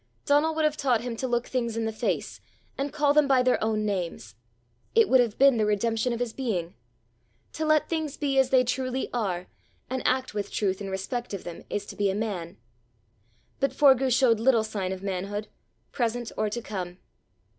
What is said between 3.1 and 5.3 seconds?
them by their own names. It would